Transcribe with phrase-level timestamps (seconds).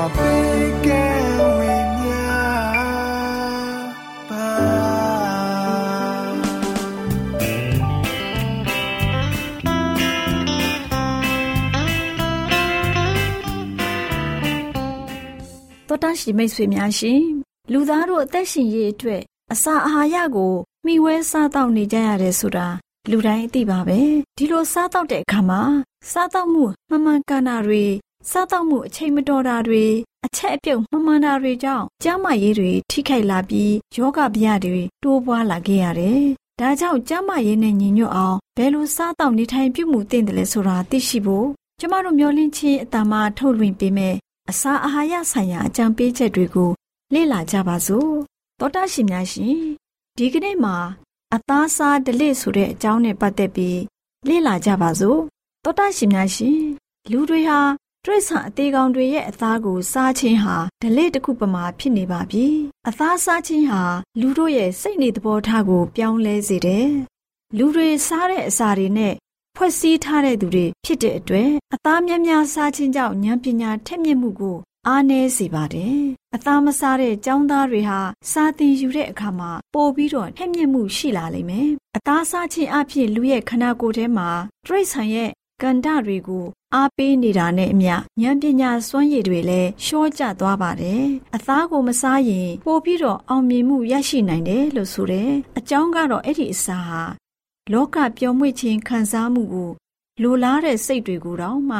[0.00, 1.04] များစွာပေးကဲ
[15.88, 17.22] တော်တရှိမိတ်ဆွေများရှင်
[17.72, 19.22] လူသားတို့အသက်ရှင်ရေးအတွက်
[19.52, 20.52] အစာအာဟာရကို
[20.86, 22.66] မျှဝဲစားတောက်နေကြရတယ်ဆိုတာ
[23.10, 24.00] လူတိုင်းသိပါပဲ
[24.36, 25.60] ဒီလိုစားတောက်တဲ့အခါမှာ
[26.10, 27.84] စားတောက်မှုမမှန်ကန်တာတွေ
[28.28, 29.84] စားတောက်မှုအချိန်မတော်တာတွေ
[30.26, 36.22] အချက်အပြုတ်မမှန်တာတွေကြောင့်ကျန်းမာရေးတွေထိခိုက်လာပြီးယောဂဗျာတွေတိုးပွားလာခဲ့ရတယ်
[36.60, 41.46] ဒါကြောင့်ကျန်းမာရေးနဲ့ညီညွတ်အောင်ဘယ်လိုစားတောက်နေထိုင်ပြုမှုသင့်တယ်လဲဆိုတာသိရှိဖို့
[41.80, 44.16] ကျမတို့မျှဝင့်ချင်းအတ္တမထုတ်လွှင့်ပေးမယ်
[44.50, 46.70] အစာအာဟာရဆိုင်ရာအကြံပေးချက်တွေကို
[47.14, 48.10] လေ့လာကြပါစို့
[48.60, 49.58] တောတာရှင်များရှင်
[50.16, 50.76] ဒီကနေ့မှာ
[51.34, 53.80] အသားစားဒလိဆိုတဲ့အကြောင်းနဲ့ပတ်သက်ပြီး
[54.28, 55.20] လေ့လာကြပါစို့
[55.64, 56.58] တောတာရှင်များရှင်
[57.10, 57.60] လူတွေဟာ
[58.05, 62.45] တရိษံအသေးကောင်တွေရဲ့အသားကိုစားခြင်းဟာဒလိတစ်ခုပမာဖြစ်နေပါပြီ
[62.87, 63.81] အသားစားခြင်းဟာ
[64.19, 66.87] လူတို့ရဲ့စိတ်နေသဘောထားကို ပြောင်းလဲစေတယ်
[67.57, 69.13] လူတွေစားတဲ့အစာတွေနဲ့
[69.55, 75.97] ဖွဲ့စည်းထားတဲ့သူတွေဖြစ်တဲ့အတွက်အသားများများစားခြင်းကြောင့်ဉာဏ်ပညာထက်မြက်မှုကို အားနည်းစေပါတယ်။
[76.35, 77.99] အသားမစားတဲ့ចောင်းသားတွေဟာ
[78.31, 84.29] စာသင်ယူတဲ့အခါမှာပိုပြီးတော့ထက်မြက်မှုရှိလာလိမ့်မယ်။အသားစားခြင်းအဖြစ်လူရဲ့ခန္ဓာကိုယ်ထဲမှာ
[84.65, 85.29] တရိษံရဲ့
[85.62, 86.44] ကန္တတွေကို
[86.74, 91.04] အားပေးနေတာနဲ့အမျှဉာဏ်ပညာစွမ်းရည်တွေလည်းရှော့ကျသွားပါတယ်။
[91.36, 97.02] အသားကိုမစားရင်ပိုပြီးတော့အောင်မြင်မှုရရှိနိုင်တယ်လို့ဆိုတယ်။အကြောင်းကတော့အဲ့ဒီအစာဟာ
[97.72, 99.70] လောကပျော်မွေ့ခြင်းခံစားမှုကို
[100.22, 101.78] လိုလားတဲ့စိတ်တွေကိုတောင်မှ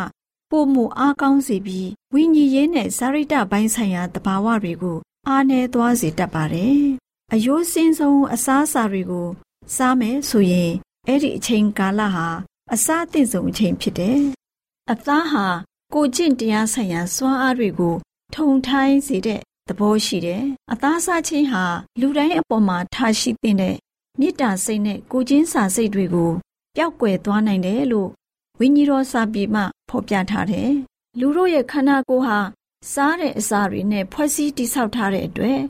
[0.50, 4.98] ပို့မှုအားကောင်းစေပြီးဝိညာဉ်ရေးနဲ့ဇာရိတပိုင်းဆိုင်ရာတဘာဝတွေကို
[5.28, 6.80] အားနည်းသွားစေတတ်ပါတယ်။
[7.32, 9.28] အယိုးစင်းဆုံးအစားအစာတွေကို
[9.76, 10.72] စားမယ်ဆိုရင်
[11.06, 12.28] အဲ့ဒီအချိန်ကာလဟာ
[12.74, 14.20] အစားအသင့်ဆုံးအချိန်ဖြစ်တယ်။
[14.92, 15.46] အသားဟာ
[15.94, 17.94] ကိုကျင့်တရားဆိုင်ရာစွမ်းအားတွေကို
[18.34, 20.42] ထုံထိုင်းစေတဲ့သဘောရှိတယ်။
[20.72, 21.64] အသားစားခြင်းဟာ
[22.00, 23.56] လူတိုင်းအပေါ်မှာထားရှိတဲ့
[24.20, 26.30] မေတ္တာစိတ်နဲ့ကိုချင်းစာစိတ်တွေကို
[26.76, 28.10] ပျောက်ကွယ်သွားနိုင်တယ်လို့
[28.58, 30.70] ဝိညာဉ်တော်စာပေမှာဖော်ပြထားတယ်။
[31.18, 32.38] လူတို့ရဲ့ခန္ဓာကိုယ်ဟာ
[32.92, 35.60] စားတဲ့အစာတွေနဲ့ဖွဲ့စည်းတိဆောက်ထားတဲ့အတွက်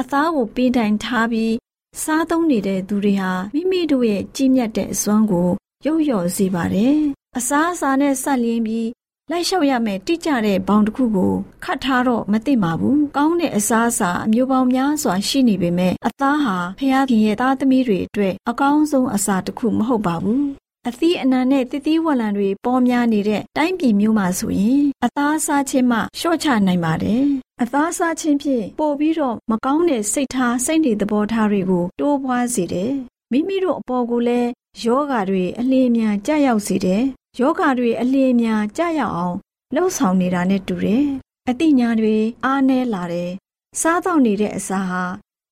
[0.00, 1.54] အသားကိုပေးတိုင်ထားပြီး
[2.02, 5.50] စားသုံးနေတဲ့သူတွေဟာမိမိတို့ရဲ့ကြီးမြတ်တဲ့အစွမ်းကို
[5.86, 6.96] ရုပ်ရော်စေပါတယ်။
[7.38, 8.88] အစားအစာနဲ့ဆက်လျင်းပြီး
[9.30, 11.32] လိုက်လျှောက်ရမယ်တိကျတဲ့ဘောင်တစ်ခုကို
[11.64, 16.80] ခတ်ထားတော့မသိပါဘူး။ကောင်းတဲ့အစားအစာအမျိုးပေါင်းများစွာရှိနေပေမဲ့အသားဟာဖ
[17.10, 20.42] ခင်ရဲ့သားသမီးတွေအတွက်အကောင်းဆုံးအစာတစ်ခုမဟုတ်ပါဘူး။
[20.88, 27.24] အသီးအနှံနဲ့တည်တည်ဝလံတွေပေါ်များနေတဲ့တိုင်းပြည်မျိုးမှာဆိုရင် အသားစားခြင်းမှရှော့ချနိုင်ပါတယ်။
[27.62, 32.92] အသားစားခြင်းဖြင့်ပို့ပြီးတော့မကောင်းတဲ့စိတ်ထားစိတ်နေသဘောထားတွေကိုတိုးပွားစေတယ်။
[33.32, 37.02] မိမိတို့အပေါ်ကိုလည်း ယောဂါတွေအလင်းအမြန်ကြာရောက်စေတယ်
[37.40, 39.36] ယောဂါတွေအလင်းအမြန်ကြာရောက်အောင်
[39.74, 41.04] လှုပ်ဆောင်နေတာနဲ့တူတယ်။
[41.48, 43.30] အသိဉာဏ်တွေအားနည်းလာတယ်။
[43.80, 45.02] စားတော့နေတဲ့အစာဟာ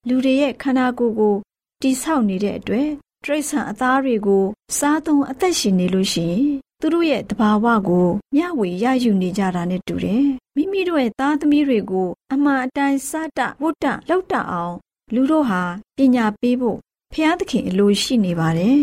[0.08, 1.36] လူတွေရဲ့ခန္ဓာကိုယ်ကို
[1.82, 2.88] တိဆောက်နေတဲ့အတွက်
[3.24, 4.44] တရိษံအသားတွေကို
[4.78, 6.46] စားသုံးအသက်ရှင်နေလို့ရှိရင်
[6.80, 10.24] သူတို့ရဲ့တဘာဝကိုမျှဝေရယူနေကြတာနဲ့တူတယ်။
[10.56, 14.74] မိမိတို့ရဲ့သားသမီးတွေကိုအမှန်အတိုင်းစတဝတ္တလောက်တအောင်
[15.14, 15.62] လူတို့ဟာ
[15.96, 16.78] ပညာပေးဖို့
[17.12, 18.80] ဖျားသခင်အလိုရှိနေပါတယ်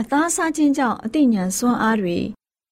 [0.00, 2.16] အသားစားခြင်းကြောင့်အသိဉာဏ်စွမ်းအားတွေ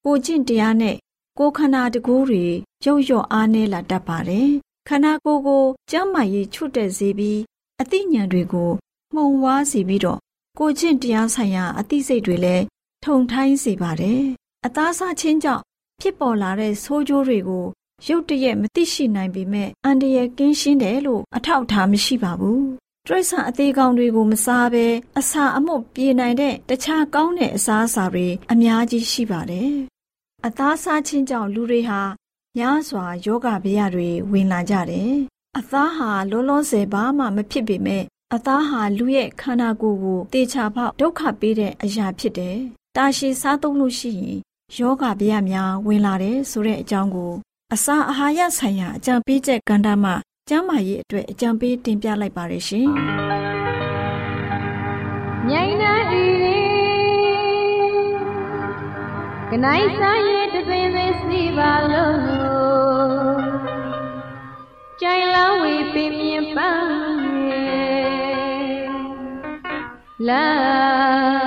[0.05, 0.97] ကိုကျင့်တရားနဲ့
[1.39, 2.45] ကိုယ်ခန္ဓာတကူးတွေ
[2.85, 4.49] ရုပ်ရော့အားနည်းလာတတ်ပါတယ်။
[4.89, 7.41] ခန္ဓာကိုယ်ကိုကျန်းမာရေးချွတ်တက်စေပြီး
[7.81, 8.71] အသိဉာဏ်တွေကို
[9.15, 10.19] မှုံဝါးစေပြီးတော့
[10.59, 12.65] ကိုချင်းတရားဆိုင်ရာအသိစိတ်တွေလည်း
[13.05, 14.21] ထုံထိုင်းစေပါတယ်။
[14.67, 15.63] အသားစားခြင်းကြောင့်
[16.01, 17.65] ဖြစ်ပေါ်လာတဲ့ဆိုးကျိုးတွေကို
[18.09, 22.63] ရုတ်တရက်မသိရှိနိုင်ပေမဲ့အန္တရာယ်ကင်းရှင်းတယ်လို့အထောက်အထားမရှိပါဘူး။
[23.07, 24.87] တရိษံအသေးကောင်တွေကိုမစားဘဲ
[25.19, 29.73] အစာအမှုတ်ပြေနိုင်တဲ့တခြားကောင်းတဲ့အစားအစာတွေအများကြီးရှိပါတယ်။
[30.47, 32.01] အသားစားခြင်းကြောင့်လူတွေဟာ
[32.59, 35.13] များစွာယောဂဗျာတွေဝင်လာကြတယ်။
[35.59, 38.05] အသားဟာလုံးလုံးဆယ်ဘာမှမဖြစ်ပေမဲ့
[38.35, 42.59] အသားဟာလူရဲ့ခန္ဓာကိုယ်ကိုတေချာပေါက်ဒုက္ခပေးတဲ့အရာဖြစ်တယ်။
[42.97, 44.39] တာရှည်စားသုံးလို့ရှိရင်
[44.77, 47.33] ယောဂဗျာများဝင်လာတယ်ဆိုတဲ့အကြောင်းကို
[47.75, 50.13] အစာအာဟာရဆိုင်ရာအကြံပေးချက်ကန္တာမှ
[50.49, 52.89] ကျမ်းမာရေးအတွက်အကြံပေးတင်ပြလိုက်ပါရရှင်။
[55.47, 56.25] မြိုင်နာဤ
[59.51, 62.19] ကနိုင်ဆိုင်ရဲ့တပင်ပင်စီပါလို့
[65.01, 66.93] ကြိုင်လောင်းဝေပင်မြင်ပန်း
[70.29, 71.42] လာ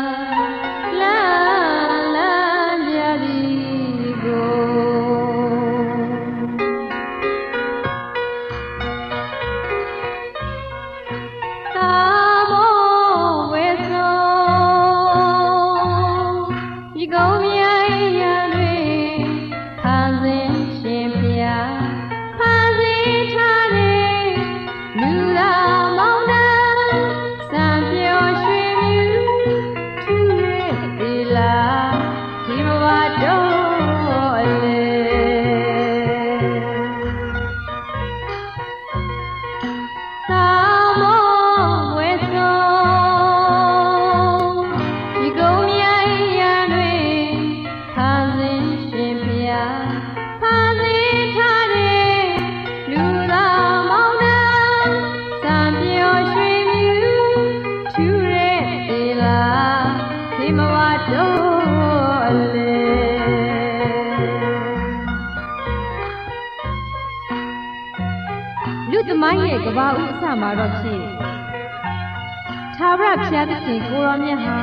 [73.68, 74.58] ရားသခင်ကိုရောမြတ်ဟာ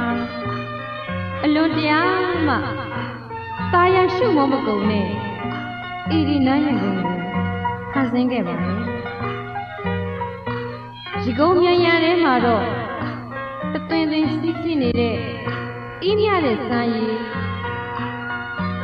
[1.45, 2.55] အလွန်တရားမှ
[3.73, 6.97] တာယာရှုမမကုံနဲ့ဣရိနယံကို
[7.93, 8.81] ဖန်ဆင်းခဲ့ပါမယ်။
[11.23, 12.65] ဒီကုန်းမြန်ရန်ထဲမှာတော့
[13.73, 15.17] တသွင်သွင်စီးစီးနေတဲ့
[16.09, 17.17] ဤမြတဲ့စမ်းရည်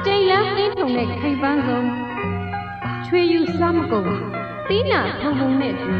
[0.05, 1.89] တိမ်လန်းအင်းထုံတဲ့ခိပန်းဆုံး
[3.07, 4.11] ချွေယူစားမကုန်
[4.69, 5.93] တီးနာထုံထုံနဲ့တူ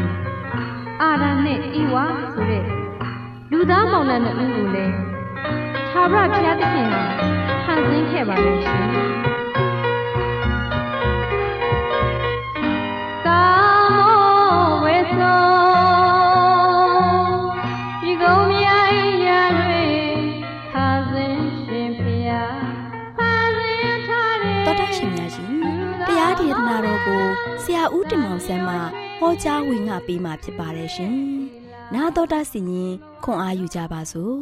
[1.01, 2.65] အာရနဲ့ဤဝါဆိုတဲ့
[3.53, 4.93] လူသားမောင်နှံတို့ကိုလည်း
[5.93, 7.03] သာရဘုရားသခင်ဟာ
[7.65, 8.87] ဖန်ဆင်းခဲ့ပါလိမ့်ရှင်
[13.25, 13.43] ကာ
[13.97, 14.19] မော
[14.83, 15.43] ဝေသော
[18.01, 19.97] ဒီကုံမြိုင်ရတွင်
[20.71, 22.59] ဖန်ဆင်းရှင်ဘုရား
[23.17, 25.51] ဖန်ဆင်းထားတဲ့တော်တော်ရှင်များရှင်
[26.07, 27.23] တရားဒေသနာတော်ကို
[27.63, 28.75] ဆရာဦးတင်မောင်ဆန်းမှ
[29.19, 31.15] ဟောကြားဝင်ငါပေးมาဖြစ်ပါတယ်ရှင်။
[31.93, 34.39] နာတော်တာစီရင် ခွန်အားယူကြပါစို့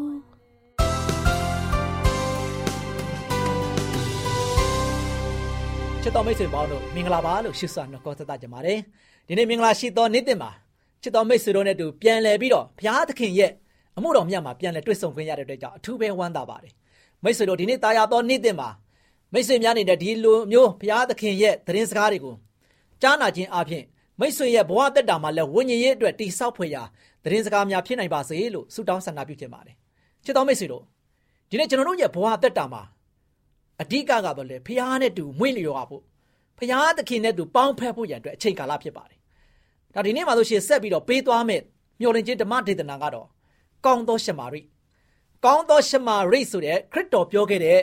[6.02, 8.80] ။ချစ်တော်မိတ်ဆွေပေါင်းတို့မင်္ဂလာပါလို့ရှိစွာနှုတ်ခွန်းဆက်သကြပါတယ်။
[9.28, 10.52] ဒီနေ့မင်္ဂလာရှိသောနေ့တင်မှာ
[11.02, 13.52] ချစ်တော်မိတ်ဆွေတို့နဲ့တူပြန်လည်ပြီးတော့ဘုရားသခင်ရဲ့
[13.98, 16.74] အမှုတော်မြတ်မှာပြန်လည်တွေ့ဆုံခွင့်ရတဲ့အတွက်ကြောင့်အထူးပဲဝမ်းသာပါတယ်။
[17.24, 18.70] မိတ်ဆွေတို့ဒီနေ့တာယာသောနေ့တင်မှာ
[19.34, 22.36] မိတ်ဆွေများနေတဲ့ဒီလိုမျိုးဘုရားသခင်ရဲ့သတင်းစကားတွေကို
[23.02, 23.84] ကြားနာခြင်းအပြင်
[24.20, 26.84] မိတ်ဆွေရဲ့ဘဝတက်တာမှာလည်းဝိညာဉ်ရေးအတွက်တိဆောက်ဖွယ်ရာ
[27.28, 29.76] သတင်းစကားများဖြစ်နိုင်ပါစေလို့ဆုတောင်းဆန္ဒပြုခြင်းပါတယ်
[30.26, 30.84] ချစ်တော်မိတ်ဆွေတို့
[31.50, 32.84] ဒီနေ့ကျွန်တော်တို့ရဲ့ဘဝတက်တာမှာ
[33.82, 36.04] အဓိကကတော့လေဖះနဲ့တူမွေ့လျော်ဖို့
[36.58, 39.20] ဖះသခင်နဲ့တူပေါင်းဖက်ဖို့ရန်အတွက်အချိန်ကာလဖြစ်ပါတယ်
[39.94, 41.62] ဒါဒီနေ့မှာဆိုရှင်ဆက်ပြီးတော့ပေးသွားမယ်
[42.02, 43.28] မျော်လင့်ခြင်းဓမ္မဒေသနာကတော့
[43.86, 44.62] ကောင်းသောရှမာရိ
[45.46, 47.80] ကောင်းသောရှမာရိဆိုတဲ့ခရစ်တော်ပြောခဲ့တဲ့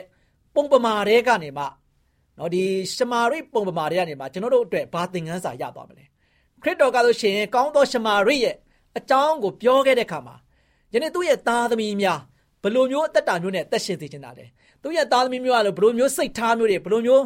[0.55, 1.65] ပုံပမာတွေကနေမှ
[2.37, 2.63] နော်ဒီ
[2.95, 6.05] ရှမာရိပုံပမာတွေကနေမှကျွန်တော်တို့အတွက်ဘာသင်ခန်းစာရသွားမလဲ
[6.61, 8.55] ခရစ်တော်ကဆိုရှင်ကောင်းသောရှမာရိရဲ့
[8.97, 10.35] အကြောင်းကိုပြောခဲ့တဲ့အခါမှာ
[10.93, 12.19] ယနေ့သူ့ရဲ့သားသမီးများ
[12.63, 14.45] ဘလိုမျိုးအသက်တာမျိုးနဲ့သက်ရှင်စေချင်တာလဲ
[14.83, 17.23] သူ့ရဲ့သားသမီးမျိုးကလည်းဘလိုမျိုးစိတ်ထားမျိုးတွေဘလိုမျိုး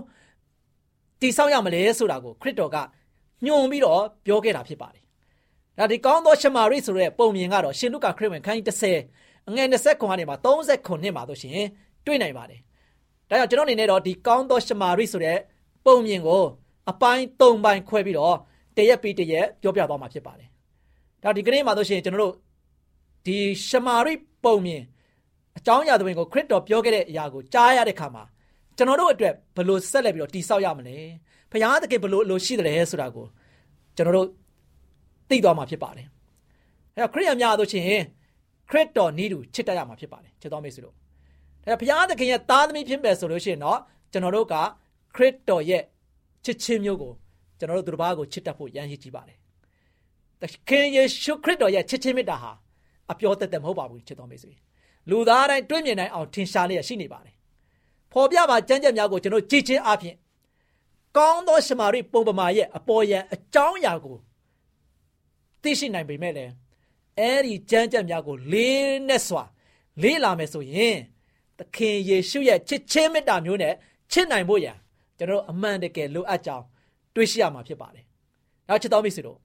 [1.21, 2.77] တည်ဆောက်ရမလဲဆိုတာကိုခရစ်တော်က
[3.45, 5.03] ညွှန်ပြီးတော့ပြောခဲ့တာဖြစ်ပါတယ်
[5.77, 8.65] ဒါဒီကောင်းသောရှမာရိဆိုတဲ့ပုံမြင်ကတော့ရှင်လုကာခရစ်ဝင်ခန်းကြီး
[9.09, 11.65] 30အငယ်20ခွန်ကနေမှ30ခွန်နှစ်မှာဆိုရှင်
[12.05, 12.59] တွေ့နိုင်ပါတယ်
[13.29, 15.37] ဒါကြောင့်ကျွန်တော်အနေနဲ့တော့ဒီကောင်းသောရှမာရိဆိုတဲ့
[15.85, 16.43] ပုံမြင်ကို
[16.89, 18.35] အပိုင်း၃ပိုင်းခွဲပြီးတော့
[18.77, 20.48] တရက်ပြီးတရက်ပြောပြသွားမှာဖြစ်ပါတယ်။
[21.23, 22.33] ဒါဒီကနေ့မှာဆိုရှင်ကျွန်တော်တို့
[23.25, 24.83] ဒီရှမာရိပုံမြင်
[25.57, 28.23] အကြောင်းအရာတွေဝင်ကိုခရစ်တော်ပြောခဲ့တဲ့အရာကိုကြားရတဲ့ခါမှာ
[28.77, 30.97] ကျွန်တော်တို့အတွက်ဘလို့ဆက်လက်ပြီးတော့တိဆောက်ရမလဲ
[31.51, 33.25] ဖခင်သခင်ဘလို့လိုရှိတယ်ဆိုတာကို
[33.95, 34.27] ကျွန်တော်တို့
[35.29, 36.07] သိသွားမှာဖြစ်ပါတယ်
[36.95, 37.85] အဲ့တော့ခရိယံများတို့ချင်း
[38.69, 40.95] ခရစ်တော်နီးတူချစ်တတ်ရမှာဖြစ်ပါတယ်ချစ်တော်မိတ်ဆွေတို့
[41.63, 43.79] ဒါဖခင်သခင်ရဲ့သားသမီးဖြစ်မယ်ဆိုလို့ရှိရင်တော့
[44.11, 44.55] ကျွန်တော်တို့က
[45.15, 45.83] ခရစ်တော်ရဲ့
[46.45, 47.11] ချစ်ချင်းမျိုးကို
[47.59, 49.38] ကျွန်တော်တို့သူတစ်ပါးကိုချစ်တတ်ဖို့ရန်ရည်ကြည့်ပါတယ်
[50.41, 52.51] သခင်ယေရှုခရစ်တော်ရဲ့ချစ်ချင်းမေတ္တာဟာ
[53.11, 54.53] အပြောတတ်တယ်မဟုတ်ပါဘူးချစ်တော်မိတ်ဆွေ
[55.09, 57.35] လူသားတိုင်းတွေ့မြင်နိုင်အောင်ထင်ရှားလျက်ရှိနေပါတယ်
[58.11, 60.15] ဖော်ပြပါကြမ်းကြက်များကိုကျွန်တော်ကြည်ချင်းအပြင်
[61.17, 64.17] ကောင်းသောရှမာရိပုံပမာရဲ့အပေါ်ယံအကြောင်းအရာကို
[65.61, 66.51] သိရှိနိုင်ပေမဲ့လည်း
[67.19, 69.43] အဲ့ဒီကြမ်းကြက်များကိုလေးနဲ့စွာ
[70.01, 70.97] လေးလာမယ်ဆိုရင်
[71.57, 73.73] သခင်ယေရှုရဲ့ချစ်ချင်းမေတ္တာမျိုးနဲ့
[74.11, 74.77] ချစ်နိုင်ဖို့ရန်
[75.17, 76.65] ကျွန်တော်အမှန်တကယ်လိုအပ်ကြောင်း
[77.15, 78.05] တွေးရှိရမှာဖြစ်ပါတယ်။
[78.67, 79.37] နောက်ချစ်တော်မိတ်ဆွေတို့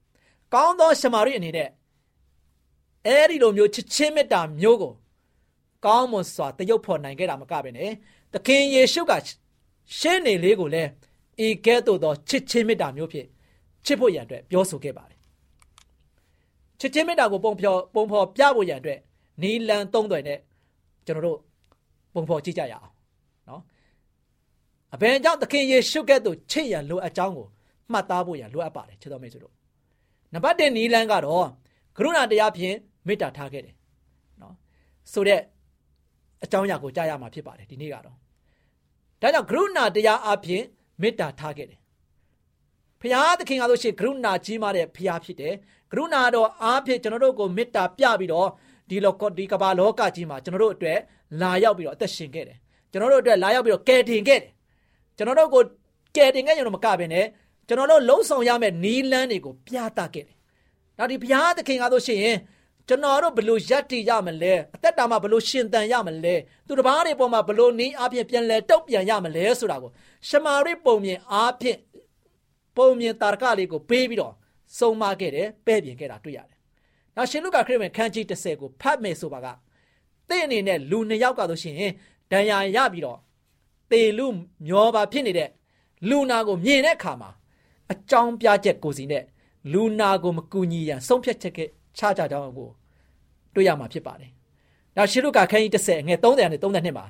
[0.55, 1.69] ကောင်းသောရှမာရိအနေနဲ့
[3.05, 4.93] အဲ့ဒီလိုမျိုးချစ်ချင်းမေတ္တာမျိုးကို
[5.85, 7.91] ကောင်းမွန်စွာတရုပ်ဖော်နိုင်ခဲ့တာမကပဲနဲ့
[8.33, 9.11] သခင်ယေရှုက
[9.97, 10.89] ရှင်းနေလေးကိုလည်း
[11.45, 13.27] ဤကဲ့သို့သောချစ်ချင်းမေတ္တာမျိုးဖြင့်
[13.85, 15.19] ချစ်ဖို့ရန်အတွက်ပြောဆိုခဲ့ပါတယ်
[16.79, 18.99] ချစ်ချင်းမေတ္တာကိုပုံဖော်ပုံဖော်ပြဖို့ရန်အတွက်
[19.41, 20.39] နီလန်သုံးသွယ်နဲ့
[21.05, 21.39] ကျွန်တော်တို့
[22.13, 22.89] ပုံဖော်ကြည့်ကြရအောင်
[23.49, 23.61] နော်
[24.93, 27.47] အဘယ်ကြောင့်သခင်ယေရှုကဲ့သို့ချစ်ရန်လိုအပ်ကြောင်းကို
[27.91, 29.54] မှတ်သားဖို့ရန်လိုအပ်ပါတယ်ချစ်တော်မိတ်ဆွေတို့
[30.35, 31.45] နံပါတ်1နီလန်ကတော့
[31.97, 32.75] ကရုဏာတရားဖြင့်
[33.07, 33.75] မေတ္တာထားခဲ့တယ်
[34.41, 34.53] နော်
[35.11, 35.41] ဆိုတဲ့
[36.43, 38.15] အကြောင်းအရာကိုကြားရမှာဖြစ်ပါတယ်ဒီနေ့ကတော့ဒါ
[39.21, 40.63] ကြောင့်ကရုဏာတရားအပြင်
[41.01, 41.79] မေတ္တာထားခဲ့တယ်
[43.01, 45.53] ဖျားသခင်ကဆိုရှင်ကရုဏာကြီးမားတဲ့ဖျားဖြစ်တယ်
[45.91, 48.49] ကရုဏာတော်အားဖြင့်ကျွန်တော်တို့ကိုမေတ္တာပြပြီးတော့
[48.89, 50.99] ဒီလောကဒီကမ္ဘာလောကကြီးမှာကျွန်တော်တို့အတွက်
[51.41, 52.57] လာရောက်ပြီးတော့အသက်ရှင်ခဲ့တယ်
[52.91, 54.51] ကျွန်တော်တို့အတွက်လာရောက်ပြီးတော့ကယ်တင်ခဲ့တယ်
[55.17, 55.63] ကျွန်တော်တို့ကို
[56.15, 57.25] ကယ်တင်ခဲ့ရင်တော့မကဘဲနဲ့
[57.67, 60.37] ကျွန်တော်တို့လှုံ့ဆော်ရမယ့်နီးလန်းတွေကိုပြသခဲ့တယ်
[60.97, 62.35] နောက်ဒီဘုရားသခင်ကဆိုရှင်
[62.87, 66.35] ကျွန်တော်တို့ဘလို့ယက်တည်ရမလဲအသက်တာမှာဘလို့ရှင်သန်ရမလဲ
[66.67, 69.91] သူတစ်ပါးတွေပေါ်မှာဘလို့နည်းအားဖြင့်ပြန်လဲတုတ်ပြန်ရမလဲဆိုတာကို
[70.27, 71.79] ရှမာရိပုံမြင်အားဖြင့်
[72.77, 74.33] ပုံမြင်တာရကလေးကိုပေးပြီးတော့
[74.77, 76.57] စုံမခဲ့တယ်ပဲ့ပြင်ခဲ့တာတွေ့ရတယ်။
[77.15, 79.47] နောက်ရှင်လုကာခရစ်ဝင်ခန်းကြီး30ကိုဖတ်မယ်ဆိုပါက
[80.29, 81.75] တင့်အနေနဲ့လူနှစ်ယောက်ကဆိုရှင်
[82.31, 83.19] ဒဏ်ရာရပြီးတော့
[83.91, 84.27] တေလူ
[84.67, 85.49] မျောပါဖြစ်နေတဲ့
[86.09, 87.29] လူနာကိုမြင်တဲ့အခါမှာ
[87.91, 89.23] အကြောင်းပြချက်ကိုစီနဲ့
[89.71, 91.59] လူနာကိုမကူညီရန်ဆုံးဖြတ်ချက်က
[91.97, 92.69] ချကြကြောင်းကို
[93.53, 94.31] တွေ့ရမှာဖြစ်ပါတယ်။
[94.95, 97.05] နောက်ရှေလုကာခန်းကြီး30ငယ်30နဲ့32မှာ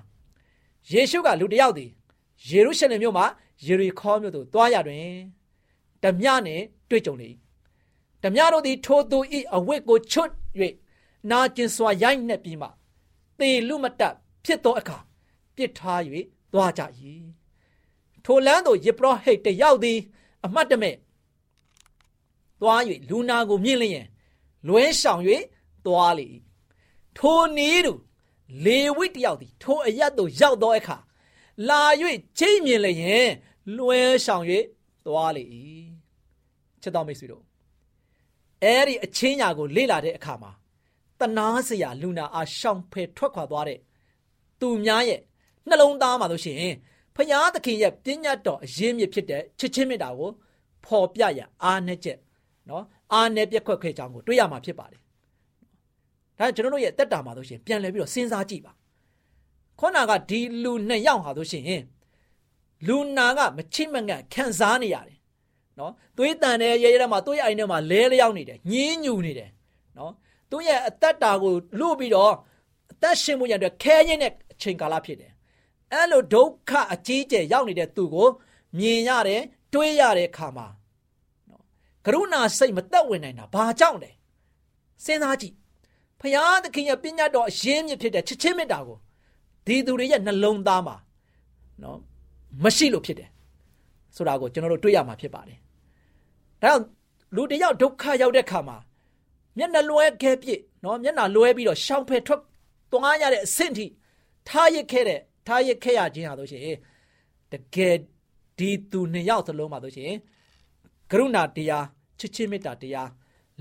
[0.91, 1.89] ယေရှုကလူတစ်ယောက်သည်
[2.49, 3.25] ယေရုရှလင်မြို့မှာ
[3.65, 5.07] ယေရီခေါမြို့သို့တွားရတွင်
[6.03, 7.29] ဓမြနှင့်တွေ့ကြုံလေ။
[8.23, 9.19] ဓမြတို့သည်ထိုသူ၏
[9.55, 10.31] အဝတ်ကိုချွတ်၍
[11.31, 12.67] နာကျင်စွာရိုက်နှက်ပြီးမှ
[13.39, 14.13] သေလူမတက်
[14.45, 14.97] ဖြစ်သောအခါ
[15.55, 16.01] ပြစ်ထား၍
[16.53, 16.81] တွားကြ၏။
[18.25, 19.99] ထိုလမ်းသို့ယေဘရဟိတ်တယောက်သည်
[20.45, 20.95] အမတ်တမဲ့
[22.61, 24.07] သွား၍လူနာကိုမြင်လျင်
[24.67, 25.21] လွဲဆောင်၍
[25.85, 26.27] သွားလေ
[27.17, 27.93] ထိုနည်းတူ
[28.65, 30.97] လေဝိတယောက်သည်ထိုအရက်သို့ရောက်သောအခါ
[31.69, 31.81] လာ၍
[32.39, 33.29] ချိန်မြင်လျင်
[33.77, 34.45] လွဲဆောင်၍
[35.05, 35.43] သွားလေ
[36.81, 37.43] ချစ်တော်မိတ်ဆွေတို့
[38.63, 40.51] အဲ့ဒီအချင်းညာကိုလေ့လာတဲ့အခါမှာ
[41.19, 43.79] တနာစရာလူနာအားရှောင်ဖယ်ထွက်ခွာသွားတဲ့
[44.59, 45.21] သူများရဲ့
[45.67, 46.75] နှလုံးသားမှာလို့ရှိရင်
[47.15, 50.29] ဖျားသခင်ရဲ့ပညာတော်အရင်းမြစ်ဖြစ်တဲ့ချစ်ချင်းမေတ္တာကို
[50.85, 52.17] ဖော်ပြရအားနဲ့ချက်
[52.69, 55.01] နော်အာနယ်ပြက်ခွက်ခွဲကြောင်းကိုတွေ့ရမှာဖြစ်ပါတယ်။
[56.39, 58.73] ဒါကျွန်တော်တို့ရဲ့တက်တာမှာဆိုရှင်ပြန်လည်ပြီးတော့စဉ်းစားကြည့်ပါ။
[59.79, 61.83] ခေါနာကဒီလူနှစ်ယောက်ဟာဆိုရှင်
[62.87, 65.17] လူနာကမချိမငတ်ခံစားနေရတယ်။
[65.79, 69.49] နော်သွေးတန်တဲ့ရဲရဲထဲမှာသွေးအိုင်ထဲမှာလဲလျောက်နေတယ်ညင်းညူနေတယ်။
[69.97, 70.11] နော်
[70.51, 72.33] သူ့ရဲ့အသက်တာကိုလူပြီးတော့
[72.91, 75.31] အသက်ရှင်မှုရတဲ့ခဲရင်းတဲ့အချိန်ကာလဖြစ်တယ်။
[75.93, 78.29] အဲ့လိုဒုက္ခအကြီးကျယ်ရောက်နေတဲ့သူကို
[78.77, 79.41] မြင်ရတယ်
[79.73, 80.67] တွေးရတဲ့အခါမှာ
[82.05, 84.11] ကရုဏာစိတ်မသက်ဝင်နိုင်တာဘာကြောင့်လဲ
[85.03, 85.55] စဉ်းစားကြည့်
[86.19, 88.97] ဖယားသခင်ရဲ့ပညာတော်အရင်းမြစ်ဖြစ်တဲ့ချစ်ချင်းမေတ္တာကို
[89.65, 90.95] ဒီသူတွေရဲ့နှလုံးသားမှာ
[91.81, 91.97] နော်
[92.63, 93.29] မရှိလို့ဖြစ်တယ်
[94.15, 95.59] ဆိုတာကိုကျွန်တော်တို့တွေ့ရမှာဖြစ်ပါတယ်
[96.61, 96.83] ဒါကြောင့်
[97.35, 98.77] လူတယောက်ဒုက္ခရောက်တဲ့ခါမှာ
[99.57, 102.41] မျက်နှာလွဲခဲပြစ်နော်မျက်နှာလွဲပြီးတော့ရှောင်ဖယ်ထွက်
[102.91, 103.85] သွားရတဲ့အဆင့်ထိ
[104.47, 106.62] ထားရခဲ့တဲ့ ထားရခဲ့ရခြင်းဟာဆိုရှင်
[107.52, 107.96] တကယ်
[108.58, 110.12] ဒီသူနှစ်ယောက်စလုံးမှာဆိုရှင်
[111.10, 111.86] ကရုဏာတရား
[112.18, 113.10] ချစ်ချင်းမေတ္တာတရား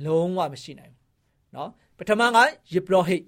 [0.05, 1.00] လုံးဝမရှိနိုင်ဘူး
[1.53, 2.38] เนาะပထမက
[2.74, 3.24] ယေဘရဟိတ်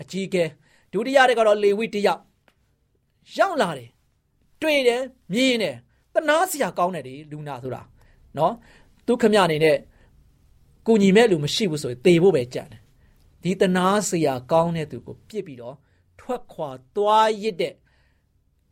[0.00, 0.44] အကြီးကဲ
[0.92, 2.20] ဒုတိယတဲ့ကတော့လေဝိတယောက်
[3.38, 3.90] ရောက်လာတယ်
[4.62, 5.02] တွေ့တယ်
[5.32, 5.76] မြင်တယ်
[6.14, 7.82] တနာစရာကောင်းတယ်ဒီလူနာဆိုတာ
[8.36, 8.52] เนาะ
[9.06, 9.76] သူခမရအနေနဲ့
[10.86, 12.80] ကိုညီမဲ့လူမရှိဘူးဆိုရင်သေဖို့ပဲကြံတယ်
[13.42, 15.76] ဒီတနာစရာကောင်းတဲ့သူကိုပြစ်ပြီးတော့
[16.19, 17.73] ထွက်ခွာသွားရစ်တဲ့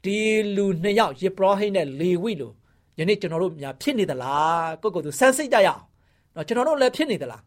[0.04, 0.20] ဒီ
[0.56, 2.54] လူနှစ်ယောက်ယေဘရဟိတ်နဲ့လေဝိလို့
[3.00, 5.82] ယနေ့ကျွန်တော်တို့များဖြစ်နေသလားကိုယ့်ကိုယ်သူစမ်းစစ်ကြရအောင်
[6.36, 7.42] နော်ကျွန်တော်တို့လည်းဖြစ်နေသလား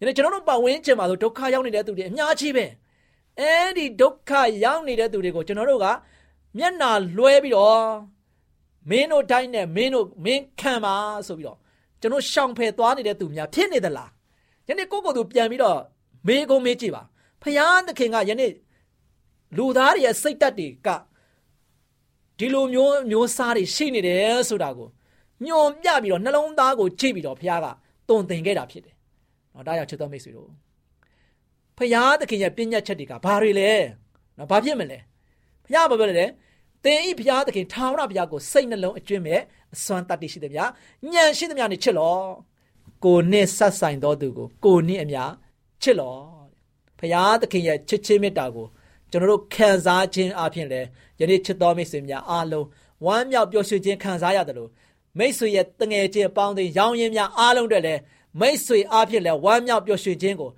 [0.00, 2.66] ယနေ့ကျွန်တော်တို့ပတ်ဝန်းကျင်မှာဆိုဒုက္ခရောက်နေတဲ့သူတွေအများကြီးပဲ
[3.40, 4.30] အဲဒီဒုက္ခ
[4.64, 5.86] ရောက်နေတဲ့သူတွေကိုကျွန်တော်တို့က
[6.58, 7.82] မျက်နာလွှဲပြီးတော့
[8.90, 10.94] မင်းတို့တိုင်းနဲ့မင်းတို့မင်းခံပါ
[11.26, 11.58] ဆိုပြီးတော့
[12.00, 14.10] ကျွန်တော်ရှောင်ဖယ်သွားနေတဲ့သူများဖြစ်နေသလား
[14.68, 15.78] ယနေ့ကိုကိုသူပြန်ပြီးတော့
[16.26, 17.02] မေးကုန်မေးကြည့်ပါ
[17.42, 18.50] ဖယားသခင်ကယနေ့
[19.56, 20.88] လူသားတွေရဲ့စိတ်ဓာတ်တွေက
[22.38, 24.88] ဒီလိုမျိုးမျိုးစားတွေရှိနေတယ်ဆိုတာကို
[25.46, 27.66] ညွန်ပြပြီးတော့နှလုံးသားကိုကြည့်ပြီးတော့ဖယားက
[28.08, 28.94] တုံသင်ခဲ့တာဖြစ်တယ်။
[29.54, 30.48] နော်ဒါကြောင့်ချစ်တော်မိတ်ဆွေတို့
[31.78, 33.70] ဖယားသခင်ရဲ့ပြည့်ညတ်ချက်တွေကဘာတွေလဲ။
[34.38, 34.98] နော်ဘာဖြစ်မလဲ။
[35.66, 36.26] ဖယားဘာပြောလဲ။
[36.84, 39.40] သင်ဤဖယားသခင်ထာဝရဘုရားကိုစိတ်နှလုံးအကျွင့်မဲ့
[39.74, 40.64] အစွမ်းတတ္တိရှိတယ်ဗျာ။
[41.12, 42.16] ညံရှိတယ်များနဲ့ချစ်လော။
[43.04, 45.30] ကိုနဲ့ဆက်ဆိုင်တော်သူကိုကိုနဲ့အများ
[45.82, 46.16] ချစ်လော။
[46.98, 48.66] ဖယားသခင်ရဲ့ချစ်ချင်းမေတ္တာကို
[49.12, 50.88] ကျွန်တော်တို့ခံစားခြင်းအပြင်လည်း
[51.20, 52.66] ယနေ့ချစ်တော်မိတ်ဆွေများအားလုံး
[53.04, 54.70] ဝမ်းမြောက်ပျော်ရွှင်ခြင်းခံစားရတယ်လို့
[55.18, 58.00] မိတ်ဆွေရဲ့တငယ်ချင်းပေါင်းတဲ့ရောင်းရင်းများအားလုံးတွေလည်း
[58.40, 60.50] မိတ်ဆွေအားဖြင့်လည်းဝမ်းမြောက်ပျော်ရွှင်ခြင်းကို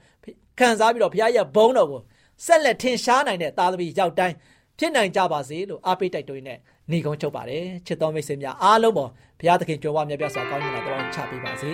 [0.58, 2.00] ခံစားပြီးတော့ဘုရားရဲ့ဘုန်းတော်ကို
[2.44, 4.34] ဆက်လက်ထင်ရှားနိုင်တဲ့သားသမီးရောက်တိုင်း
[4.78, 6.54] ဖြစ်နိုင်ကြပါစေလို့အားပေးတိုက်တွန်းနေ
[6.90, 11.73] နေကုန်းချုပ်ပါတယ်ချစ်တော်မိတ်ဆွေများအားလုံးပေါ်ဘုရားသခင်ကြွယ်ဝမြတ်ပြစွာကောင်းကြီးလာတော်ချပေးပါစေ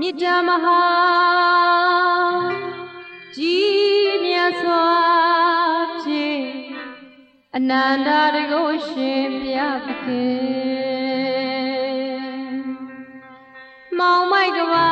[0.00, 0.78] မြစ်တမဟာ
[3.36, 4.86] ကြီးမြတ်စွာ
[6.02, 6.46] ဖြင့်
[7.56, 10.42] အနန္တတကုရှင်ဘုရားသခင်
[13.98, 14.90] မောင်မိုက်ကပါ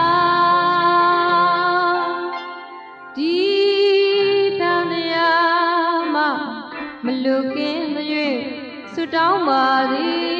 [3.17, 3.37] ဒီ
[4.61, 6.17] တန်တရားမ
[7.05, 7.87] မလူကင်း၍
[8.93, 10.40] ဆုတောင်းပါသည်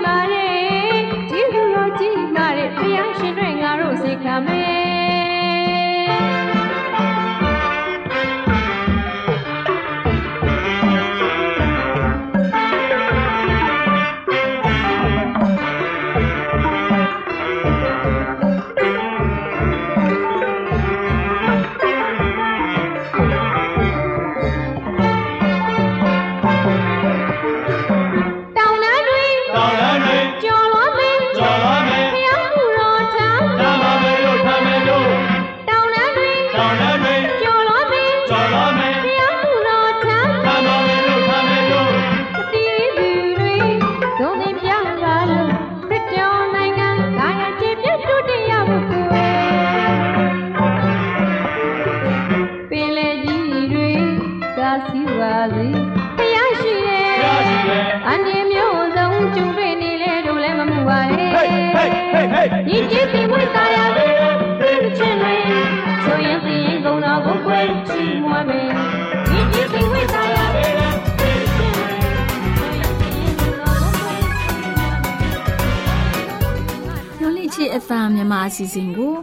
[78.51, 79.13] အစီအစဉ်ကို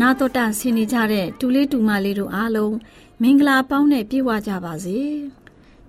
[0.00, 2.76] နာတော်တာဆင်နေကြတဲ့တူလေးတူမလေးတို့အားလုံး
[3.22, 4.98] မင်္ဂလာပေါင်းနဲ့ပြည့်ဝကြပါစေ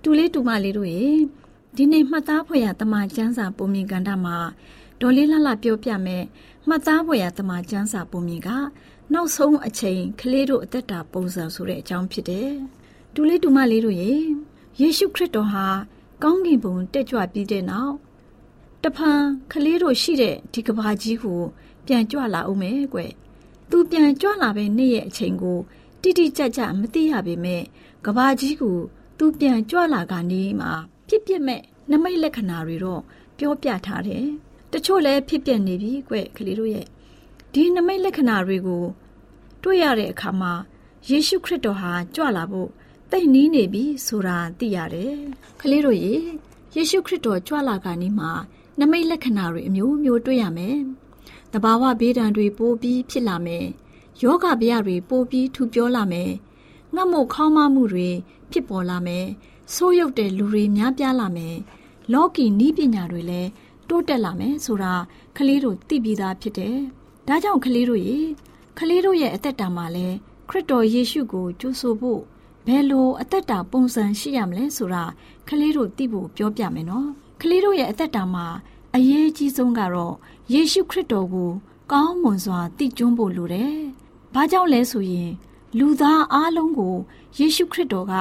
[0.02, 1.06] တူလေးတူမလေးတို့ရေ
[1.76, 4.36] ဒီနေ့မှတ်သားဖွယ်ရတမချန်းစာပုံမြင်ကန်တာမှာ
[5.00, 6.24] ဒေါ်လေးလှလှပြောပြမယ်
[6.68, 8.50] မှတ်သားဖွယ်ရတမချန်းစာပုံမြင်က
[9.12, 12.50] နောက်ဆုံးအချိန်ကလေးတို့အသက်တာပုံစံဆိုတဲ့အကြောင်းဖြစ်တယ်။
[13.14, 14.12] တူလေးတူမလေးတို့ရေ
[14.80, 15.66] ယေရှုခရစ်တော်ဟာ
[16.22, 17.94] ကောင်းကင်ဘုံတက်ကြွပြီးတဲ့နောက်
[18.84, 19.20] တဖန်
[19.52, 21.40] ကလေးတို့ရှိတဲ့ဒီကဘာကြီးကို
[21.88, 23.00] ပြန်ကြွလာအောင်မယ်ကွ
[23.70, 25.58] သူပြန်ကြွလာပဲနေ့ရဲ့အချိန်ကို
[26.02, 27.62] တိတိကျကျမသိရပေမဲ့
[28.04, 28.78] ကဘာကြီးကို
[29.18, 30.72] သူပြန်ကြွလာကနီးမှာ
[31.08, 33.02] ဖြစ်ပြမဲ့နမိတ်လက္ခဏာတွေတော့
[33.38, 34.26] ပြောပြထားတယ်။
[34.72, 36.86] တချို့လည်းဖြစ်ပြနေပြီကွကလေးတို့ရဲ့
[37.52, 38.84] ဒီနမိတ်လက္ခဏာတွေကို
[39.62, 40.52] တွေ့ရတဲ့အခါမှာ
[41.08, 42.70] ယေရှုခရစ်တော်ဟာကြွလာဖို့
[43.10, 45.14] တိတ်နီးနေပြီဆိုတာသိရတယ်။
[45.60, 46.14] ကလေးတို့ရေ
[46.74, 48.30] ယေရှုခရစ်တော်ကြွလာကနီးမှာ
[48.80, 50.78] နမိတ်လက္ခဏာတွေအမျိုးမျိုးတွေ့ရမယ်။
[51.52, 53.66] တဘာဝဘေးဒဏ်တွေပိုပြီးဖြစ်လာမယ်။
[54.22, 56.30] ယောဂဗျာတွေပိုပြီးထူပြောလာမယ်။
[56.94, 58.08] ငတ်မို့ခေါင်းမမှုတွေ
[58.50, 59.26] ဖြစ်ပေါ်လာမယ်။
[59.74, 61.56] ဆိုးရုပ်တဲ့လူတွေများပြားလာမယ်။
[62.12, 63.50] လောကီနီးပညာတွေလည်း
[63.88, 64.94] တိုးတက်လာမယ်ဆိုတာ
[65.36, 66.76] ကလေးတို့သိပြီးသားဖြစ်တယ်။
[67.28, 68.18] ဒါကြောင့်ကလေးတို့ရေ
[68.78, 70.16] ကလေးတို့ရဲ့အသက်တာမှာလည်း
[70.48, 72.20] ခရစ်တော်ယေရှုကိုကြိုးဆိုဖို့
[72.66, 75.04] ဘယ်လိုအသက်တာပုံစံရှိရမလဲဆိုတာ
[75.48, 77.08] ကလေးတို့သိဖို့ပြောပြမယ်နော်
[77.42, 78.46] ကလေးတို့ရဲ့အသက်တာမှာ
[78.94, 80.14] အရေးကြီးဆုံးကတော့
[80.52, 81.50] ယေရှုခရစ်တော်ကို
[81.92, 83.74] ကောင်းမွန်စွာတည်ကျွန်းဖို့လိုတယ်။
[84.34, 85.30] ဘာကြောင့်လဲဆိုရင်
[85.78, 86.96] လူသားအလုံးကို
[87.38, 88.12] ယေရှုခရစ်တော်က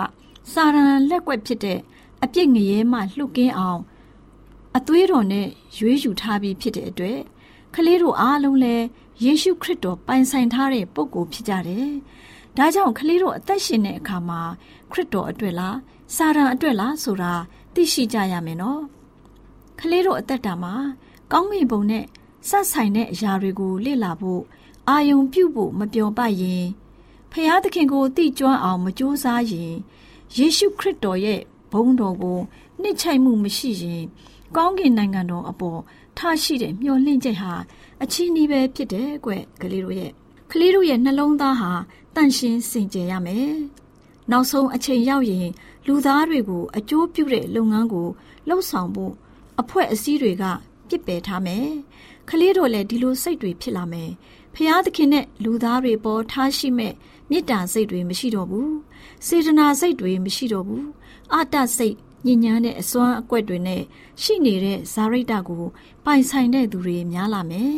[0.52, 1.80] စာရန်လက်ွက်ဖြစ်တဲ့
[2.24, 3.82] အပြစ်ငရဲမှလှုပ်ကင်းအောင်
[4.78, 7.20] အသွေးတော်နဲ့ရွေးယူထားပြီးဖြစ်တဲ့အတွက်
[7.76, 8.86] ကလေးတို့အားလုံးလည်း
[9.24, 11.90] ယေရှုခရစ်တော်ပိုင်ဆိုင်ထားတဲ့ပုဂ္ဂိုလ်ဖြစ်ကြတယ်။
[12.58, 14.42] ဒါကြောင့်ကလေးတို့အသက်ရှင်တဲ့အခါမှာ
[14.92, 15.78] ခရစ်တော်အတွက်လား
[16.16, 17.34] စာရန်အတွက်လားဆိုတာ
[17.74, 18.82] သိရှိကြရမယ်နော်။
[19.80, 20.76] ကလေးတို့အသက်တာမှာ
[21.32, 22.06] ကောင်းကင်ဘုံနဲ့
[22.50, 24.42] ဆက်ဆိုင်တဲ့အရာတွေကိုလေ့လာဖို့
[24.90, 26.66] အာယုံပြုဖို့မပြောပရင်
[27.32, 29.74] ဖျားသခင်ကိုသိကျွမ်းအောင်မကြိုးစားရင်
[30.36, 32.40] ယေရှုခရစ်တော်ရဲ့ဘုန်းတော်ကို
[32.82, 34.04] နှိမ့်ချိုက်မှုမရှိရင်
[34.56, 35.80] ကောင်းကင်နိုင်ငံတော်အပေါ်
[36.18, 37.54] ထားရှိတဲ့မျှော်လင့်ချက်ဟာ
[38.04, 40.12] အချီးနှီးပဲဖြစ်တယ်ကွကလေးတို့ရဲ့
[40.52, 41.72] ကလေးတို့ရဲ့နှလုံးသားဟာ
[42.16, 43.52] တန့်ရှင်းစင်ကြယ်ရမယ်။
[44.32, 45.48] နောက်ဆုံးအချိန်ရောက်ရင်
[45.88, 48.08] လူသားတွေကိုအကျိုးပြုတဲ့လုပ်ငန်းကို
[48.48, 49.14] လှုပ်ဆောင်ဖို့
[49.62, 50.44] အဖွဲ့အစည်းတွေက
[50.88, 51.68] ပြစ်ပယ်ထားမယ်။
[52.30, 54.12] ကလေးတို့လည်းဒီလိုစိတ်တွေဖြစ်လာမယ်။
[54.56, 56.94] ဖျားသခင်နဲ့လူသားတွေပေါ်ထားရှိမဲ့
[57.30, 58.72] မေတ္တာစိတ်တွေမရှိတော့ဘူး။
[59.26, 60.84] စေတနာစိတ်တွေမရှိတော့ဘူး။
[61.34, 63.82] အာတစိတ်ညဉ့်ညမ်းတဲ့အစွမ်းအကွက်တွေနဲ့
[64.22, 65.64] ရှိနေတဲ့ဇာရိတကို
[66.06, 67.78] ပိုင်ဆိုင်တဲ့သူတွေများလာမယ်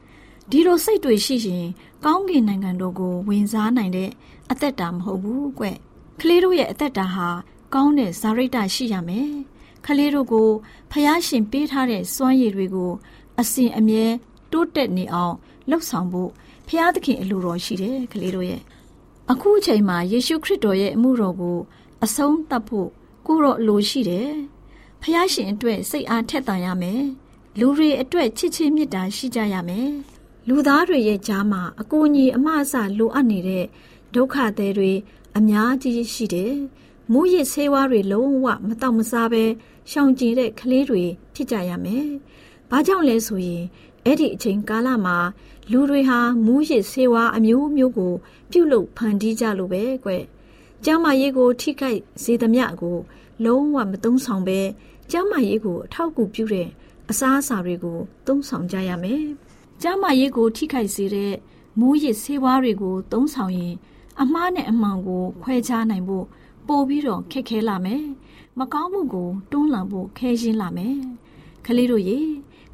[0.50, 1.66] ။ဒီလိုစိတ်တွေရှိရင်
[2.04, 4.10] ကောင်းကင်နိုင်ငံတော်ကိုဝင်စားနိုင်တဲ့
[4.50, 5.64] အသက်တာမဟုတ်ဘူးကွ။
[6.20, 7.28] ကလေးတို့ရဲ့အသက်တာဟာ
[7.74, 9.30] ကောင်းတဲ့ဇာရိတရှိရမယ်။
[9.86, 10.48] ကလေးတို့ကို
[10.90, 12.92] ဖျားရှင်ပေးထားတဲ့စွမ်းရည်တွေကို
[13.40, 14.04] အစဉ်အမြဲ
[14.52, 15.34] တိုးတက်နေအောင်
[15.70, 16.30] လှုပ်ဆောင်ဖို့
[16.68, 18.62] ဖျားသခင်အလိုတော်ရှိတယ်ကလေးတို့ရဲ့
[19.30, 21.58] အခုအချိန်မှာယေရှုခရစ်တော်ရဲ့အမှုတော်ကို
[22.04, 22.88] အဆုံးသတ်ဖို့
[23.26, 24.30] ကိုတော့လိုရှိတယ်။
[25.02, 27.02] ဖះရှင်အတွက်စိတ်အားထက်သန်ရမယ်။
[27.58, 29.90] လူတွေအတွက်ချစ်ချင်းမေတ္တာရှိကြရမယ်။
[30.48, 33.64] လူသားတွေရဲ့ကြားမှာအကူအညီအမအစလိုအပ်နေတဲ့
[34.14, 34.92] ဒုက္ခသည်တွေ
[35.38, 36.52] အများကြီးရှိတယ်။
[37.12, 39.44] မူရစ်ဆေးဝါးတွေလုံးဝမတော့မစားပဲ
[39.90, 42.08] ရှောင်ကျဉ်တဲ့ကလေးတွေဖြစ်ကြရမယ်။
[42.70, 43.62] ဘာကြောင့်လဲဆိုရင်
[44.04, 45.16] အဲ့ဒီအချိန်ကာလမှာ
[45.70, 48.14] လူတွေဟာမူရစ်ဆေးဝါးအမျိုးမျိုးကို
[48.50, 50.10] ပြုတ်လုဖန်တီးကြလို့ပဲကွ။
[50.84, 52.98] ကျမ်းမာရေးကို ထိခိုက်စေသမျှကို
[53.44, 54.60] လုံးဝမသုံးဆောင်ဘဲ
[55.10, 56.68] ကျမ်းမာရေးကိုအထောက်အကူပြုတဲ့
[57.10, 59.24] အစားအစာတွေကို သုံးဆောင်ကြရမယ်။
[59.82, 61.32] ကျမ်းမာရေးကို ထိခိုက်စေတဲ့
[61.78, 63.74] မူးယစ်ဆေးဝါးတွေကို သုံးဆောင်ရင်
[64.20, 66.26] အမှားနဲ့အမှန်ကို ခွဲခြားနိုင်ဖို့
[66.66, 68.04] ပို့ပြီးတော့ခက်ခဲလာမယ်။
[68.58, 70.96] မကောင်းမှုကိုတွန်းလှန်ဖို့ခဲရှင်းလာမယ်။
[71.66, 72.20] ကလေးတို့ရေ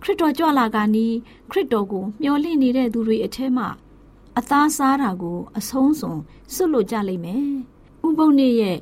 [0.03, 1.15] ခရစ်တော်ကြွလာကနီး
[1.51, 3.65] ခရစ်တော်ကိုမျှော်လင့်နေတဲ့သူတွေအထက်မှ
[4.39, 6.19] အသားစားတာကို အဆုံးစွန်
[6.55, 7.45] စွတ်လို့ကြလိမ့်မယ်။
[8.07, 8.79] ဥပုံနေရဲ့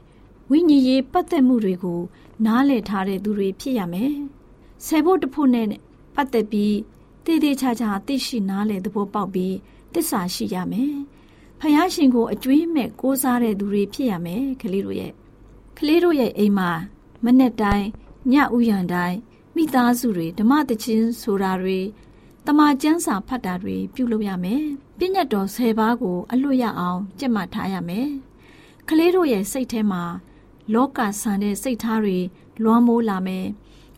[0.50, 2.00] ဝိညာဉ်ရေးပတ်သက်မှုတွေကို
[2.44, 4.12] နားလည်ထားတဲ့သူတွေဖြစ်ရမယ်။
[4.86, 5.66] ဆယ်ဖို့တဖို့နဲ့
[6.14, 6.76] ပတ်သက်ပြီး
[7.24, 9.54] တည်တည်ချာချာသိရှိနားလည်သဘောပေါက်ပြီး
[9.94, 10.94] တစ္ဆာရှိရမယ်။
[11.60, 15.12] ဖယားရှင်ကိုအကျွေးမဲ့ကိုးစားတဲ့သူတွေဖြစ်ရမယ်ကလေးတို့ရဲ့
[15.78, 16.70] ကလေးတို့ရဲ့အိမ်မှာ
[17.24, 17.86] မနေ့တိုင်း
[18.32, 19.18] ညဥ်ရံတိုင်း
[19.56, 21.78] မိသားစုတွေဓမ္မတချင်းဆိုတာတွေ
[22.46, 24.62] တမကျန်းစာဖတ်တာတွေပြုလုပ်ရမယ်။
[24.98, 28.08] ပြည့်ညတ်တော်၁၀ပါးကိုအလွတ်ရအောင်ကြက်မှတ်ထားရမယ်။
[28.88, 30.02] ကလေးတို့ရဲ့စိတ်ထဲမှာ
[30.72, 32.18] လောကဆန်တဲ့စိတ်ထားတွေ
[32.62, 33.46] လွှမ်းမိုးလာမယ်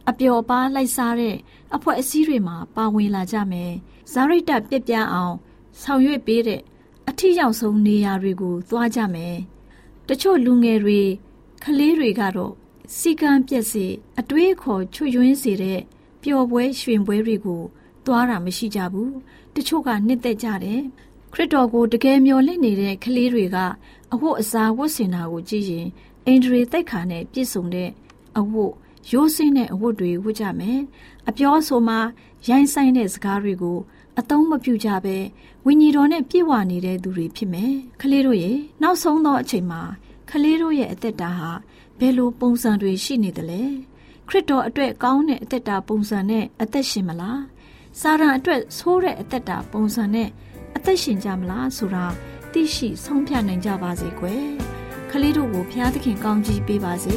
[0.09, 1.37] အပျော်ပါလိုက်စားတဲ့
[1.75, 3.73] အဖွဲ့အစည်းတွေမှာပါဝင်လာကြမယ်
[4.13, 5.35] ဇာရိတပြက်ပြန်းအောင်
[5.83, 6.63] ဆောင်ရွက်ပေးတဲ့
[7.09, 9.37] အထီရောက်ဆုံးနေရာတွေကိုသွားကြမယ်
[10.09, 11.01] တချို့လူငယ်တွေ
[11.63, 12.55] ကလေးတွေကတော့
[12.95, 13.85] စီကံပြက်စီ
[14.21, 15.81] အတွေးခေါ်ချွတ်ယွင်းစေတဲ့
[16.23, 17.63] ပျော်ပွဲရွှင်ပွဲတွေကို
[18.05, 19.15] သွားတာမရှိကြဘူး
[19.55, 20.83] တချို့ကနှစ်သက်ကြတယ်
[21.33, 23.57] ခရစ်တော်ကိုတကယ်မျှော်လင့်နေတဲ့ကလေးတွေက
[24.13, 25.87] အဝတ်အစားဝတ်ဆင်တာကိုကြည့်ရင်
[26.27, 27.91] အင်ဒရီတိတ်ခါနဲ့ပြည့်စုံတဲ့
[28.39, 28.73] အဝတ်
[29.13, 30.81] ရိုးစင်းတဲ့အဝတ်တွေဝတ်ကြမယ်
[31.29, 31.99] အပြောဆိုမှာ
[32.49, 33.79] ရိုင်းဆိုင်တဲ့စကားတွေကို
[34.19, 35.17] အသုံးမပြုကြဘဲ
[35.67, 39.83] ဝိညာဉ်တော်နဲ့ပြည့်ဝနေတဲ့သူတွေဖြစ်မယ်ခလေးတို့ရဲ့နောက်ဆုံးသောအချိန်မှာ
[40.31, 41.51] ခလေးတို့ရဲ့အသက်တာဟာ
[41.99, 43.63] ဘယ်လိုပုံစံတွေရှိနေသလဲ
[44.29, 47.43] ခရစ်တော်အတွက်ကောင်းတဲ့အသက်တာပုံစံနဲ့အသက်ရှင်မလား
[48.01, 50.29] စာရန်အတွက်ဆိုးတဲ့အသက်တာပုံစံနဲ့
[50.77, 52.07] အသက်ရှင်ကြမလားဆိုတာ
[52.53, 54.47] သိရှိဆုံးဖြတ်နိုင်ကြပါစေကွယ်
[55.11, 57.17] ခလေးတို့ကိုဘုရားသခင်ကောင်းကြီးပေးပါစေ